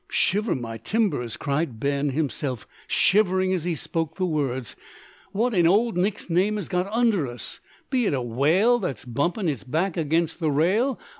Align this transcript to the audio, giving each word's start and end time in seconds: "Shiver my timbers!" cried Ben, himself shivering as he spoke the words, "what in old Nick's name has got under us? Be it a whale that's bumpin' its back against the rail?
"Shiver 0.09 0.55
my 0.55 0.79
timbers!" 0.79 1.37
cried 1.37 1.79
Ben, 1.79 2.09
himself 2.09 2.65
shivering 2.87 3.53
as 3.53 3.65
he 3.65 3.75
spoke 3.75 4.15
the 4.15 4.25
words, 4.25 4.75
"what 5.31 5.53
in 5.53 5.67
old 5.67 5.95
Nick's 5.95 6.27
name 6.27 6.55
has 6.55 6.67
got 6.67 6.91
under 6.91 7.27
us? 7.27 7.59
Be 7.91 8.07
it 8.07 8.13
a 8.15 8.19
whale 8.19 8.79
that's 8.79 9.05
bumpin' 9.05 9.47
its 9.47 9.63
back 9.63 9.97
against 9.97 10.39
the 10.39 10.49
rail? 10.49 10.99